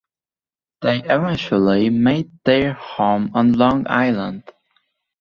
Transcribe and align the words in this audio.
They 0.81 1.03
eventually 1.03 1.91
made 1.91 2.31
their 2.43 2.73
home 2.73 3.29
on 3.35 3.53
Long 3.53 3.85
Island. 3.87 4.49